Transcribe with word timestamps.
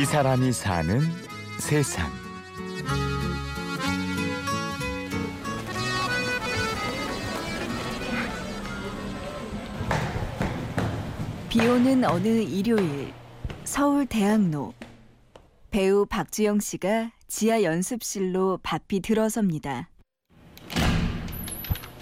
이 0.00 0.04
사람이 0.06 0.50
사는 0.52 0.98
세상. 1.58 2.10
비 11.50 11.60
오는 11.68 12.02
어느 12.04 12.28
일요일 12.28 13.12
서울 13.64 14.06
대학로 14.06 14.72
배우 15.70 16.06
박주영 16.06 16.60
씨가 16.60 17.10
지하 17.28 17.62
연습실로 17.62 18.58
바삐 18.62 19.00
들어섭니다. 19.00 19.90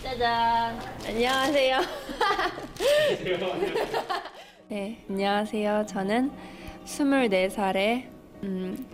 짜잔. 0.04 0.80
안녕하세요. 1.04 1.80
네, 4.70 5.04
안녕하세요. 5.10 5.86
저는 5.88 6.30
24살의 6.88 8.04
음, 8.44 8.86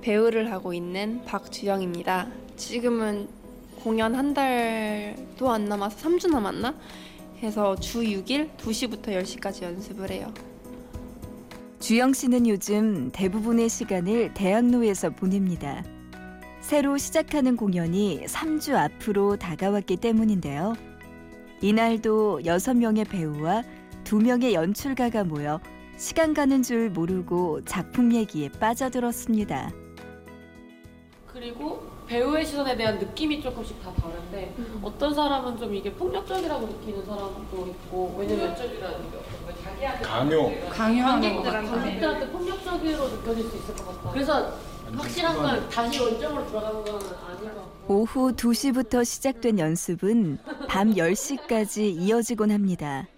배우를 0.00 0.50
하고 0.50 0.72
있는 0.72 1.22
박주영입니다. 1.24 2.28
지금은 2.56 3.28
공연 3.82 4.14
한 4.14 4.32
달도 4.32 5.50
안 5.50 5.66
남아서 5.66 5.96
3주 6.08 6.30
남았나? 6.30 6.74
해서 7.42 7.76
주 7.76 8.00
6일 8.00 8.56
2시부터 8.56 9.08
10시까지 9.08 9.62
연습을 9.62 10.10
해요. 10.10 10.32
주영 11.78 12.14
씨는 12.14 12.48
요즘 12.48 13.10
대부분의 13.12 13.68
시간을 13.68 14.32
대학로에서 14.32 15.10
보냅니다. 15.10 15.84
새로 16.60 16.96
시작하는 16.96 17.56
공연이 17.56 18.24
3주 18.26 18.74
앞으로 18.74 19.36
다가왔기 19.36 19.98
때문인데요. 19.98 20.74
이날도 21.60 22.40
6명의 22.44 23.08
배우와 23.08 23.62
2명의 24.04 24.52
연출가가 24.52 25.24
모여 25.24 25.60
시간 25.96 26.34
가는 26.34 26.62
줄 26.62 26.90
모르고 26.90 27.64
작품 27.64 28.12
얘기에 28.12 28.50
빠져들었습니다. 28.60 29.70
그리고 31.26 31.86
배우의 32.06 32.44
시선에 32.46 32.76
대한 32.76 32.98
느낌이 32.98 33.42
조금씩 33.42 33.82
다 33.82 33.92
다른데 33.94 34.54
어떤 34.82 35.12
사람은 35.14 35.58
좀 35.58 35.74
이게 35.74 35.92
폭력적이라고 35.92 36.66
느끼는 36.66 37.04
사람도 37.04 37.66
있고 37.66 38.14
왜냐면 38.18 38.54
폭력적이라는 38.54 39.10
게 39.10 39.16
어떤 39.16 39.44
거야? 39.44 39.64
자기한테 39.64 40.04
강요. 40.04 40.68
강요하는 40.70 41.42
관객들한테 41.42 42.30
폭력적으로 42.30 43.08
느껴질 43.08 43.44
수 43.50 43.56
있을 43.56 43.74
것 43.74 43.86
같다. 43.86 44.10
그래서 44.12 44.52
확실한 44.94 45.36
건 45.36 45.68
다시 45.68 45.98
원점으로 46.00 46.46
돌아가는 46.46 46.84
건 46.84 46.94
아닌 46.94 47.54
것 47.54 47.56
같고 47.56 47.94
오후 47.94 48.32
2시부터 48.36 49.04
시작된 49.04 49.58
연습은 49.58 50.38
밤 50.68 50.94
10시까지 50.94 51.80
이어지곤 51.98 52.52
합니다. 52.52 53.08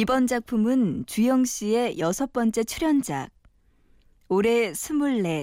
이번 0.00 0.28
작품은 0.28 1.06
주영 1.06 1.44
씨의 1.44 1.98
여섯 1.98 2.32
번째 2.32 2.62
출연작. 2.62 3.30
올해 4.28 4.70
24. 4.70 5.42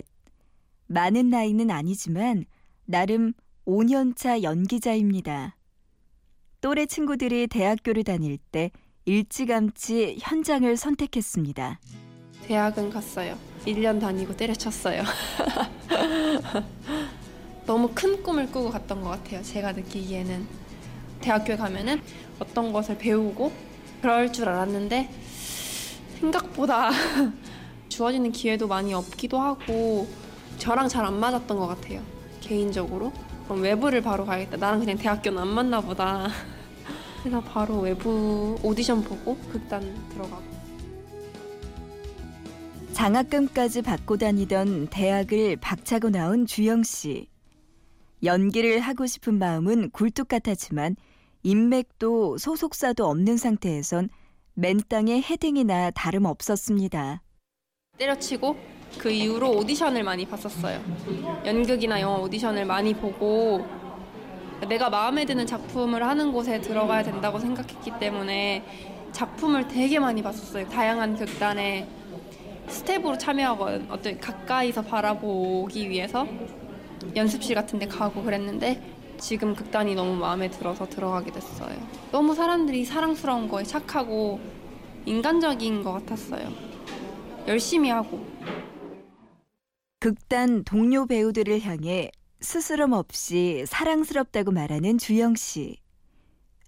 많은 0.87 1.29
나이는 1.29 1.69
아니지만 1.69 2.45
나름 2.85 3.33
5년차 3.67 4.43
연기자입니다. 4.43 5.57
또래 6.61 6.85
친구들이 6.85 7.47
대학교를 7.47 8.05
다닐 8.05 8.37
때 8.37 8.71
일찌감치 9.03 10.19
현장을 10.21 10.77
선택했습니다. 10.77 11.81
대학은 12.43 12.91
갔어요. 12.91 13.37
1년 13.65 13.99
다니고 13.99 14.37
때려쳤어요. 14.37 15.03
너무 17.67 17.91
큰 17.93 18.23
꿈을 18.23 18.49
꾸고 18.49 18.69
갔던 18.69 19.01
것 19.01 19.09
같아요. 19.09 19.43
제가 19.43 19.73
느끼기에는 19.73 20.47
대학교에 21.19 21.57
가면은 21.57 21.99
어떤 22.39 22.71
것을 22.71 22.97
배우고 22.97 23.74
그럴 24.05 24.31
줄 24.31 24.47
알았는데 24.47 25.09
생각보다 26.19 26.91
주어지는 27.89 28.31
기회도 28.31 28.67
많이 28.67 28.93
없기도 28.93 29.39
하고 29.39 30.07
저랑 30.59 30.87
잘 30.89 31.03
안 31.03 31.19
맞았던 31.19 31.57
것 31.57 31.65
같아요. 31.65 32.03
개인적으로. 32.39 33.11
그럼 33.45 33.63
외부를 33.63 34.01
바로 34.01 34.23
가야겠다. 34.23 34.57
나랑 34.57 34.81
그냥 34.81 34.95
대학교는 34.95 35.41
안 35.41 35.47
맞나 35.47 35.81
보다. 35.81 36.27
그래서 37.23 37.41
바로 37.41 37.79
외부 37.79 38.55
오디션 38.61 39.03
보고 39.03 39.39
극단 39.51 39.81
들어가고. 40.11 40.43
장학금까지 42.93 43.81
받고 43.81 44.17
다니던 44.17 44.89
대학을 44.91 45.55
박차고 45.55 46.11
나온 46.11 46.45
주영 46.45 46.83
씨. 46.83 47.27
연기를 48.23 48.81
하고 48.81 49.07
싶은 49.07 49.39
마음은 49.39 49.89
굴뚝 49.89 50.27
같았지만 50.27 50.95
인맥도 51.45 52.39
소속사도 52.39 53.05
없는 53.05 53.37
상태에선 53.37 54.09
맨 54.55 54.81
땅에 54.89 55.21
헤딩이나 55.21 55.91
다름 55.91 56.25
없었습니다. 56.25 57.21
때려치고 57.99 58.57
그 58.97 59.11
이후로 59.11 59.51
오디션을 59.51 60.03
많이 60.03 60.25
봤었어요. 60.25 60.81
연극이나 61.45 62.01
영화 62.01 62.17
오디션을 62.17 62.65
많이 62.65 62.95
보고 62.95 63.63
내가 64.67 64.89
마음에 64.89 65.23
드는 65.23 65.45
작품을 65.45 66.03
하는 66.07 66.31
곳에 66.31 66.59
들어가야 66.61 67.03
된다고 67.03 67.37
생각했기 67.37 67.91
때문에 67.99 68.63
작품을 69.11 69.67
되게 69.67 69.99
많이 69.99 70.23
봤었어요. 70.23 70.67
다양한 70.69 71.15
극단에 71.15 71.87
스텝으로 72.69 73.19
참여하고 73.19 73.93
어떤 73.93 74.19
가까이서 74.19 74.81
바라보기 74.81 75.91
위해서 75.91 76.27
연습실 77.15 77.53
같은 77.53 77.77
데 77.77 77.85
가고 77.85 78.23
그랬는데 78.23 78.94
지금 79.17 79.55
극단이 79.55 79.95
너무 79.95 80.15
마음에 80.15 80.49
들어서 80.49 80.87
들어가게 80.87 81.31
됐어요. 81.31 81.77
너무 82.11 82.35
사람들이 82.35 82.85
사랑스러운 82.85 83.47
거에 83.47 83.63
착하고 83.63 84.39
인간적인 85.05 85.83
것 85.83 85.93
같았어요. 85.93 86.49
열심히 87.47 87.89
하고 87.89 88.25
극단 89.99 90.63
동료 90.63 91.05
배우들을 91.05 91.61
향해 91.61 92.11
스스럼 92.41 92.93
없이 92.93 93.63
사랑스럽다고 93.67 94.51
말하는 94.51 94.97
주영 94.97 95.35
씨. 95.35 95.77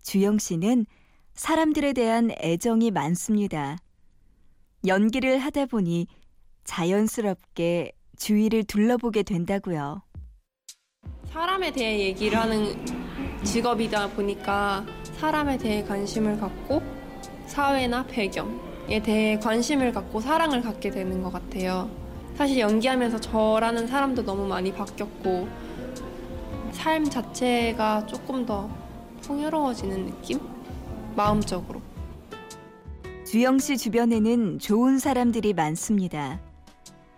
주영 0.01 0.39
씨는 0.39 0.85
사람들에 1.35 1.93
대한 1.93 2.31
애정이 2.41 2.89
많습니다. 2.91 3.77
연기를 4.87 5.37
하다 5.37 5.67
보니 5.67 6.07
자연스럽게 6.63 7.91
주위를 8.17 8.63
둘러보게 8.63 9.23
된다고요. 9.23 10.01
사람에 11.37 11.71
대해 11.71 11.99
얘기를 11.99 12.35
하는 12.35 12.75
직업이다 13.43 14.09
보니까 14.09 14.83
사람에 15.19 15.59
대해 15.59 15.83
관심을 15.83 16.39
갖고 16.39 16.81
사회나 17.45 18.07
배경에 18.07 19.03
대해 19.03 19.37
관심을 19.37 19.91
갖고 19.91 20.19
사랑을 20.19 20.63
갖게 20.63 20.89
되는 20.89 21.21
것 21.21 21.31
같아요. 21.31 21.91
사실 22.33 22.57
연기하면서 22.57 23.19
저라는 23.19 23.85
사람도 23.85 24.25
너무 24.25 24.47
많이 24.47 24.73
바뀌었고 24.73 25.47
삶 26.71 27.07
자체가 27.07 28.07
조금 28.07 28.43
더 28.43 28.67
풍요로워지는 29.21 30.07
느낌? 30.07 30.39
마음적으로. 31.15 31.83
주영 33.27 33.59
씨 33.59 33.77
주변에는 33.77 34.57
좋은 34.57 34.97
사람들이 34.97 35.53
많습니다. 35.53 36.39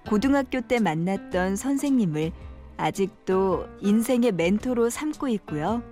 고등학교 0.09 0.59
때 0.59 0.79
만났던 0.79 1.55
선생님을 1.55 2.33
아직도 2.79 3.65
인생의 3.81 4.31
멘토로 4.31 4.89
삼고 4.89 5.27
있고요. 5.27 5.83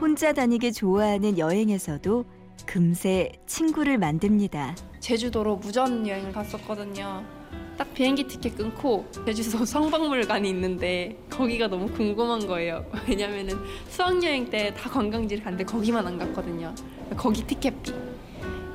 혼자 0.00 0.32
다니기 0.34 0.72
좋아하는 0.72 1.38
여행에서도 1.38 2.24
금세 2.66 3.32
친구를 3.46 3.96
만듭니다. 3.96 4.76
제주도로 5.00 5.56
무전 5.56 6.06
여행을 6.06 6.32
갔었거든요. 6.32 7.24
딱 7.78 7.94
비행기 7.94 8.24
티켓 8.24 8.56
끊고 8.56 9.06
제주도 9.24 9.64
성박물관이 9.66 10.50
있는데 10.50 11.16
거기가 11.30 11.68
너무 11.68 11.86
궁금한 11.90 12.46
거예요. 12.46 12.84
왜냐면은 13.08 13.56
수학여행 13.88 14.50
때 14.50 14.74
다 14.74 14.90
관광지를 14.90 15.42
갔는데 15.42 15.64
거기만 15.64 16.06
안 16.06 16.18
갔거든요. 16.18 16.74
거기 17.16 17.42
티켓비. 17.44 17.92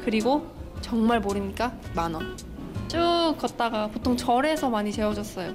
그리고 0.03 0.47
정말 0.81 1.19
모르니까 1.19 1.77
만 1.93 2.15
원. 2.15 2.35
쭉 2.87 3.35
걷다가 3.37 3.87
보통 3.87 4.17
절에서 4.17 4.69
많이 4.69 4.91
재워줬어요. 4.91 5.53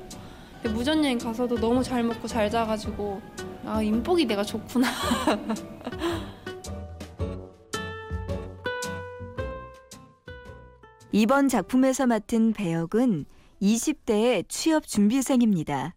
근데 0.63 0.75
무전여행 0.75 1.19
가서도 1.19 1.57
너무 1.57 1.83
잘 1.83 2.03
먹고 2.03 2.27
잘 2.27 2.51
자가지고 2.51 3.21
아 3.65 3.83
인복이 3.83 4.27
내가 4.27 4.43
좋구나. 4.43 4.89
이번 11.13 11.49
작품에서 11.49 12.07
맡은 12.07 12.53
배역은 12.53 13.25
20대의 13.63 14.45
취업 14.49 14.87
준비생입니다. 14.87 15.95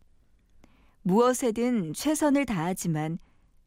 무엇에든 1.03 1.93
최선을 1.93 2.45
다하지만 2.45 3.19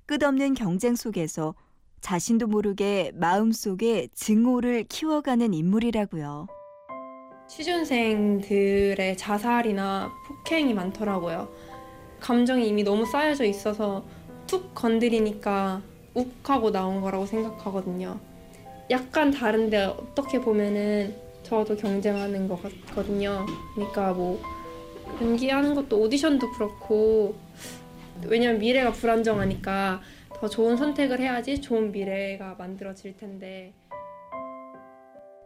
끝없는 0.06 0.55
경쟁 0.55 0.94
속에서 0.96 1.55
자신도 2.00 2.46
모르게 2.46 3.12
마음속에 3.14 4.08
증오를 4.14 4.85
키워가는 4.85 5.55
인물이라고요. 5.55 6.46
취준생들의 7.54 9.16
자살이나 9.16 10.12
폭행이 10.26 10.74
많더라고요. 10.74 11.48
감정이 12.18 12.66
이미 12.66 12.82
너무 12.82 13.06
쌓여져 13.06 13.44
있어서 13.44 14.04
툭 14.48 14.74
건드리니까 14.74 15.80
욱하고 16.14 16.72
나온 16.72 17.00
거라고 17.00 17.26
생각하거든요. 17.26 18.18
약간 18.90 19.30
다른데 19.30 19.84
어떻게 19.84 20.40
보면은 20.40 21.14
저도 21.44 21.76
경쟁하는 21.76 22.48
것 22.48 22.60
같거든요. 22.60 23.46
그러니까 23.76 24.12
뭐 24.12 24.42
연기하는 25.20 25.76
것도 25.76 26.00
오디션도 26.00 26.50
그렇고 26.54 27.36
왜냐면 28.26 28.58
미래가 28.58 28.90
불안정하니까 28.90 30.00
더 30.34 30.48
좋은 30.48 30.76
선택을 30.76 31.20
해야지 31.20 31.60
좋은 31.60 31.92
미래가 31.92 32.56
만들어질 32.58 33.16
텐데 33.16 33.72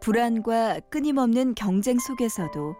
불안과 0.09 0.79
끊임없는 0.89 1.53
경쟁 1.53 1.99
속에서도 1.99 2.75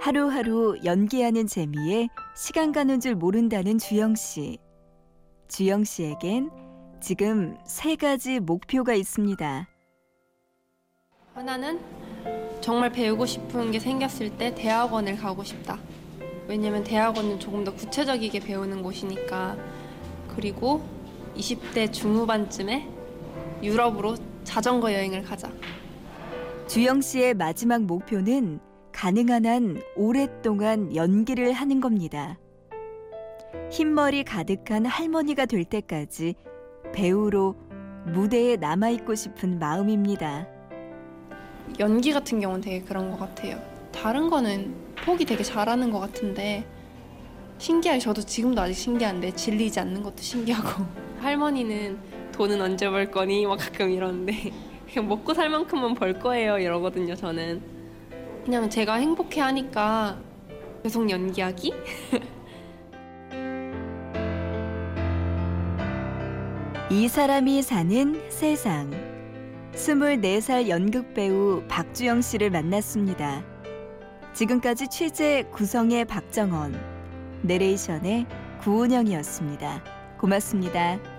하루하루 0.00 0.76
연기하는 0.84 1.46
재미에 1.46 2.08
시간 2.36 2.72
가는 2.72 3.00
줄 3.00 3.14
모른다는 3.14 3.78
주영 3.78 4.14
씨. 4.14 4.58
주영 5.48 5.84
씨에겐 5.84 6.50
지금 7.00 7.56
세 7.64 7.96
가지 7.96 8.38
목표가 8.38 8.92
있습니다. 8.92 9.66
하나는 11.32 11.80
정말 12.60 12.92
배우고 12.92 13.24
싶은 13.24 13.70
게 13.70 13.80
생겼을 13.80 14.36
때 14.36 14.54
대학원을 14.54 15.16
가고 15.16 15.42
싶다. 15.42 15.78
왜냐면 16.46 16.84
대학원은 16.84 17.40
조금 17.40 17.64
더 17.64 17.72
구체적이게 17.72 18.40
배우는 18.40 18.82
곳이니까. 18.82 19.56
그리고 20.36 20.86
20대 21.34 21.90
중후반쯤에 21.90 22.86
유럽으로 23.62 24.16
자전거 24.44 24.92
여행을 24.92 25.22
가자. 25.22 25.50
주영 26.66 27.02
씨의 27.02 27.34
마지막 27.34 27.82
목표는 27.82 28.58
가능한 28.90 29.44
한 29.44 29.82
오랫동안 29.96 30.94
연기를 30.96 31.52
하는 31.52 31.80
겁니다. 31.80 32.38
흰머리 33.70 34.24
가득한 34.24 34.86
할머니가 34.86 35.44
될 35.44 35.64
때까지 35.64 36.34
배우로 36.94 37.54
무대에 38.06 38.56
남아있고 38.56 39.14
싶은 39.14 39.58
마음입니다. 39.58 40.48
연기 41.78 42.12
같은 42.12 42.40
경우는 42.40 42.62
되게 42.62 42.80
그런 42.80 43.10
것 43.10 43.18
같아요. 43.18 43.60
다른 43.92 44.30
거는 44.30 44.74
포기 45.04 45.26
되게 45.26 45.44
잘하는 45.44 45.90
것 45.90 46.00
같은데 46.00 46.66
신기하게 47.58 48.00
저도 48.00 48.22
지금도 48.22 48.62
아직 48.62 48.74
신기한데 48.74 49.32
질리지 49.32 49.80
않는 49.80 50.02
것도 50.02 50.16
신기하고 50.16 50.84
할머니는 51.20 51.98
돈은 52.32 52.60
언제 52.60 52.88
벌 52.88 53.10
거니? 53.10 53.46
막 53.46 53.58
가끔 53.58 53.90
이러는데 53.90 54.50
그냥 54.94 55.08
먹고 55.08 55.34
살 55.34 55.50
만큼만 55.50 55.96
벌 55.96 56.20
거예요 56.20 56.56
이러거든요 56.58 57.16
저는 57.16 57.60
그냥 58.44 58.70
제가 58.70 58.94
행복해 58.94 59.40
하니까 59.40 60.20
계속 60.84 61.10
연기하기? 61.10 61.72
이 66.90 67.08
사람이 67.08 67.62
사는 67.62 68.30
세상. 68.30 68.90
24살 69.72 70.68
연극 70.68 71.14
배우 71.14 71.62
박주영 71.68 72.20
씨를 72.20 72.50
만났습니다. 72.50 73.42
지금까지 74.34 74.88
취재 74.88 75.44
구성의 75.50 76.04
박정원, 76.04 76.78
내레이션의 77.42 78.26
구은영이었습니다. 78.60 79.82
고맙습니다. 80.20 81.13